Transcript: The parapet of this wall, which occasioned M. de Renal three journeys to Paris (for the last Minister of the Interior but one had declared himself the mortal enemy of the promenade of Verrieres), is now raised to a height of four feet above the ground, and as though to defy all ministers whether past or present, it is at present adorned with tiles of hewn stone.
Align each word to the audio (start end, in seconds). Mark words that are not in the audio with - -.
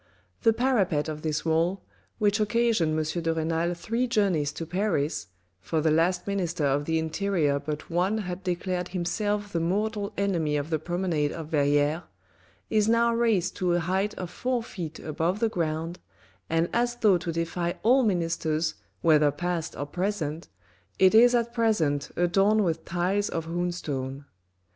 The 0.41 0.51
parapet 0.51 1.07
of 1.07 1.21
this 1.21 1.45
wall, 1.45 1.83
which 2.17 2.39
occasioned 2.39 2.97
M. 2.97 3.21
de 3.21 3.33
Renal 3.35 3.75
three 3.75 4.07
journeys 4.07 4.51
to 4.53 4.65
Paris 4.65 5.27
(for 5.59 5.79
the 5.79 5.91
last 5.91 6.25
Minister 6.25 6.65
of 6.65 6.85
the 6.85 6.97
Interior 6.97 7.59
but 7.59 7.91
one 7.91 8.17
had 8.17 8.43
declared 8.43 8.87
himself 8.87 9.53
the 9.53 9.59
mortal 9.59 10.11
enemy 10.17 10.57
of 10.57 10.71
the 10.71 10.79
promenade 10.79 11.31
of 11.31 11.49
Verrieres), 11.49 12.01
is 12.71 12.89
now 12.89 13.13
raised 13.13 13.55
to 13.57 13.73
a 13.75 13.79
height 13.79 14.15
of 14.15 14.31
four 14.31 14.63
feet 14.63 14.97
above 14.97 15.39
the 15.39 15.49
ground, 15.49 15.99
and 16.49 16.67
as 16.73 16.95
though 16.95 17.19
to 17.19 17.31
defy 17.31 17.75
all 17.83 18.01
ministers 18.01 18.73
whether 19.01 19.29
past 19.29 19.75
or 19.77 19.85
present, 19.85 20.47
it 20.97 21.13
is 21.13 21.35
at 21.35 21.53
present 21.53 22.09
adorned 22.15 22.65
with 22.65 22.85
tiles 22.85 23.29
of 23.29 23.45
hewn 23.45 23.71
stone. 23.71 24.25